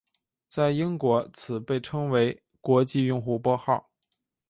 [0.47, 3.91] 在英国此被称为国际用户拨号。